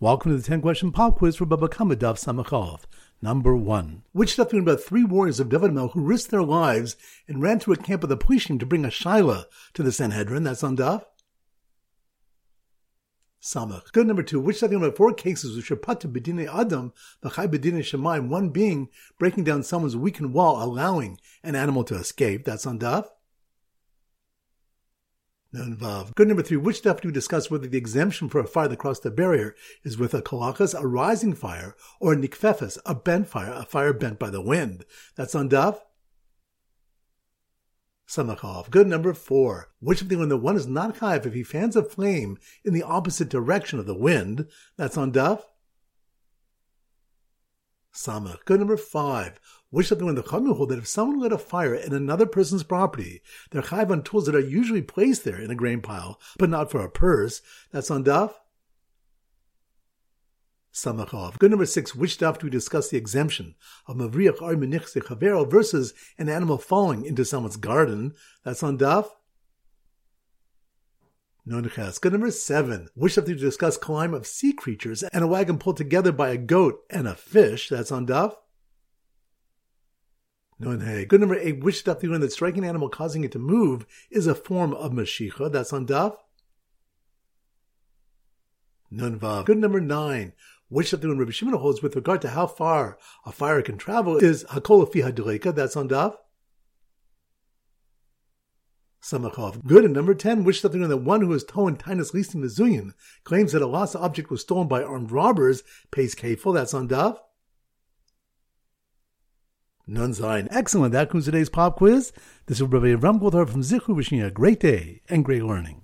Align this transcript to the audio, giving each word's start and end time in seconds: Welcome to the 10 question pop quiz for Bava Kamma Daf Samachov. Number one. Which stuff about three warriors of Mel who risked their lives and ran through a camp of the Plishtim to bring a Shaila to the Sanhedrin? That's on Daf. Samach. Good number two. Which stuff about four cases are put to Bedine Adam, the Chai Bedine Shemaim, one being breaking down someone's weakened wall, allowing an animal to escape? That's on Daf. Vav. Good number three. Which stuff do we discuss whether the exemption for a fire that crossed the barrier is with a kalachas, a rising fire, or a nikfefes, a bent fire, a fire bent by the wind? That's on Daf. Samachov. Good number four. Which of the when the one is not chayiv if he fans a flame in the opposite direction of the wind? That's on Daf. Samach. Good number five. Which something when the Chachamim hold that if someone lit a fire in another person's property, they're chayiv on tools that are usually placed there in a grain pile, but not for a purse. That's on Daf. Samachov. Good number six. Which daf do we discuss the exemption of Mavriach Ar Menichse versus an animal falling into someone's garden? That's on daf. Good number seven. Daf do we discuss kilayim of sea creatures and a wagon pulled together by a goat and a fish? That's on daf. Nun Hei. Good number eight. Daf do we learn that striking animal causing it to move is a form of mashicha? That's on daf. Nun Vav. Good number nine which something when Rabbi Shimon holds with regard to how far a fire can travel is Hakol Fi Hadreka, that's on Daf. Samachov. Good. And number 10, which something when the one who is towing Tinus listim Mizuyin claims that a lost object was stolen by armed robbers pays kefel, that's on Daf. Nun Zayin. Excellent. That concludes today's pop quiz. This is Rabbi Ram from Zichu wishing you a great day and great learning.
Welcome 0.00 0.30
to 0.30 0.38
the 0.38 0.44
10 0.44 0.60
question 0.60 0.92
pop 0.92 1.16
quiz 1.16 1.34
for 1.34 1.44
Bava 1.44 1.68
Kamma 1.68 1.96
Daf 1.96 2.24
Samachov. 2.24 2.82
Number 3.20 3.56
one. 3.56 4.04
Which 4.12 4.34
stuff 4.34 4.52
about 4.52 4.80
three 4.80 5.02
warriors 5.02 5.40
of 5.40 5.50
Mel 5.50 5.88
who 5.88 6.02
risked 6.02 6.30
their 6.30 6.44
lives 6.44 6.94
and 7.26 7.42
ran 7.42 7.58
through 7.58 7.74
a 7.74 7.78
camp 7.78 8.04
of 8.04 8.08
the 8.08 8.16
Plishtim 8.16 8.60
to 8.60 8.66
bring 8.66 8.84
a 8.84 8.90
Shaila 8.90 9.46
to 9.74 9.82
the 9.82 9.90
Sanhedrin? 9.90 10.44
That's 10.44 10.62
on 10.62 10.76
Daf. 10.76 11.02
Samach. 13.42 13.90
Good 13.90 14.06
number 14.06 14.22
two. 14.22 14.38
Which 14.38 14.58
stuff 14.58 14.70
about 14.70 14.96
four 14.96 15.12
cases 15.14 15.68
are 15.68 15.74
put 15.74 15.98
to 15.98 16.08
Bedine 16.08 16.46
Adam, 16.46 16.92
the 17.22 17.30
Chai 17.30 17.48
Bedine 17.48 17.80
Shemaim, 17.80 18.28
one 18.28 18.50
being 18.50 18.90
breaking 19.18 19.42
down 19.42 19.64
someone's 19.64 19.96
weakened 19.96 20.32
wall, 20.32 20.62
allowing 20.62 21.18
an 21.42 21.56
animal 21.56 21.82
to 21.82 21.96
escape? 21.96 22.44
That's 22.44 22.66
on 22.66 22.78
Daf. 22.78 23.08
Vav. 25.54 26.14
Good 26.14 26.28
number 26.28 26.42
three. 26.42 26.58
Which 26.58 26.78
stuff 26.78 27.00
do 27.00 27.08
we 27.08 27.14
discuss 27.14 27.50
whether 27.50 27.66
the 27.66 27.78
exemption 27.78 28.28
for 28.28 28.38
a 28.38 28.46
fire 28.46 28.68
that 28.68 28.78
crossed 28.78 29.02
the 29.02 29.10
barrier 29.10 29.54
is 29.82 29.96
with 29.96 30.12
a 30.12 30.20
kalachas, 30.20 30.78
a 30.78 30.86
rising 30.86 31.34
fire, 31.34 31.74
or 32.00 32.12
a 32.12 32.16
nikfefes, 32.16 32.78
a 32.84 32.94
bent 32.94 33.28
fire, 33.28 33.52
a 33.52 33.64
fire 33.64 33.94
bent 33.94 34.18
by 34.18 34.28
the 34.28 34.42
wind? 34.42 34.84
That's 35.16 35.34
on 35.34 35.48
Daf. 35.48 35.80
Samachov. 38.06 38.70
Good 38.70 38.86
number 38.86 39.14
four. 39.14 39.70
Which 39.80 40.02
of 40.02 40.08
the 40.08 40.16
when 40.16 40.28
the 40.28 40.36
one 40.36 40.56
is 40.56 40.66
not 40.66 40.96
chayiv 40.96 41.26
if 41.26 41.34
he 41.34 41.42
fans 41.42 41.76
a 41.76 41.82
flame 41.82 42.38
in 42.64 42.72
the 42.72 42.82
opposite 42.82 43.28
direction 43.28 43.78
of 43.78 43.86
the 43.86 43.94
wind? 43.94 44.46
That's 44.76 44.96
on 44.96 45.12
Daf. 45.12 45.42
Samach. 47.98 48.44
Good 48.44 48.60
number 48.60 48.76
five. 48.76 49.40
Which 49.70 49.88
something 49.88 50.06
when 50.06 50.14
the 50.14 50.22
Chachamim 50.22 50.56
hold 50.56 50.68
that 50.68 50.78
if 50.78 50.86
someone 50.86 51.18
lit 51.18 51.32
a 51.32 51.38
fire 51.38 51.74
in 51.74 51.92
another 51.92 52.26
person's 52.26 52.62
property, 52.62 53.22
they're 53.50 53.60
chayiv 53.60 53.90
on 53.90 54.02
tools 54.02 54.26
that 54.26 54.36
are 54.36 54.40
usually 54.40 54.82
placed 54.82 55.24
there 55.24 55.40
in 55.40 55.50
a 55.50 55.56
grain 55.56 55.80
pile, 55.80 56.20
but 56.38 56.48
not 56.48 56.70
for 56.70 56.80
a 56.80 56.90
purse. 56.90 57.42
That's 57.72 57.90
on 57.90 58.04
Daf. 58.04 58.34
Samachov. 60.72 61.38
Good 61.38 61.50
number 61.50 61.66
six. 61.66 61.94
Which 61.94 62.18
daf 62.18 62.38
do 62.38 62.46
we 62.46 62.50
discuss 62.50 62.88
the 62.88 62.96
exemption 62.96 63.56
of 63.88 63.96
Mavriach 63.96 64.40
Ar 64.40 64.54
Menichse 64.54 65.50
versus 65.50 65.92
an 66.18 66.28
animal 66.28 66.56
falling 66.56 67.04
into 67.04 67.24
someone's 67.24 67.56
garden? 67.56 68.14
That's 68.44 68.62
on 68.62 68.78
daf. 68.78 69.10
Good 71.48 72.12
number 72.12 72.30
seven. 72.30 72.88
Daf 72.98 73.24
do 73.24 73.32
we 73.32 73.34
discuss 73.34 73.78
kilayim 73.78 74.14
of 74.14 74.26
sea 74.26 74.52
creatures 74.52 75.02
and 75.02 75.24
a 75.24 75.26
wagon 75.26 75.58
pulled 75.58 75.78
together 75.78 76.12
by 76.12 76.30
a 76.30 76.36
goat 76.36 76.80
and 76.90 77.08
a 77.08 77.14
fish? 77.14 77.68
That's 77.68 77.90
on 77.90 78.06
daf. 78.06 78.34
Nun 80.58 80.80
Hei. 80.80 81.04
Good 81.04 81.20
number 81.20 81.36
eight. 81.36 81.60
Daf 81.60 82.00
do 82.00 82.08
we 82.08 82.12
learn 82.12 82.20
that 82.20 82.32
striking 82.32 82.64
animal 82.64 82.88
causing 82.88 83.24
it 83.24 83.32
to 83.32 83.38
move 83.38 83.86
is 84.10 84.26
a 84.26 84.34
form 84.34 84.74
of 84.74 84.92
mashicha? 84.92 85.50
That's 85.50 85.72
on 85.72 85.86
daf. 85.86 86.16
Nun 88.90 89.18
Vav. 89.18 89.46
Good 89.46 89.58
number 89.58 89.80
nine 89.80 90.32
which 90.68 90.90
something 90.90 91.08
when 91.08 91.18
Rabbi 91.18 91.30
Shimon 91.30 91.54
holds 91.54 91.82
with 91.82 91.96
regard 91.96 92.20
to 92.22 92.28
how 92.30 92.46
far 92.46 92.98
a 93.24 93.32
fire 93.32 93.62
can 93.62 93.78
travel 93.78 94.18
is 94.18 94.44
Hakol 94.44 94.90
Fi 94.92 95.00
Hadreka, 95.00 95.54
that's 95.54 95.76
on 95.76 95.88
Daf. 95.88 96.16
Samachov. 99.08 99.64
Good. 99.64 99.84
And 99.84 99.94
number 99.94 100.14
10, 100.14 100.44
which 100.44 100.60
something 100.60 100.80
when 100.80 100.90
the 100.90 100.96
one 100.96 101.22
who 101.22 101.32
is 101.32 101.44
towing 101.44 101.76
Tinus 101.76 102.12
listim 102.12 102.36
Mizuyin 102.36 102.92
claims 103.24 103.52
that 103.52 103.62
a 103.62 103.66
lost 103.66 103.96
object 103.96 104.30
was 104.30 104.42
stolen 104.42 104.68
by 104.68 104.82
armed 104.82 105.10
robbers 105.10 105.62
pays 105.90 106.14
kefel, 106.14 106.54
that's 106.54 106.74
on 106.74 106.88
Daf. 106.88 107.18
Nun 109.86 110.12
Zayin. 110.12 110.48
Excellent. 110.50 110.92
That 110.92 111.06
concludes 111.08 111.26
today's 111.26 111.48
pop 111.48 111.76
quiz. 111.76 112.12
This 112.46 112.60
is 112.60 112.66
Rabbi 112.66 112.92
Ram 112.92 113.18
from 113.18 113.62
Zichu 113.62 113.96
wishing 113.96 114.18
you 114.18 114.26
a 114.26 114.30
great 114.30 114.60
day 114.60 115.00
and 115.08 115.24
great 115.24 115.42
learning. 115.42 115.80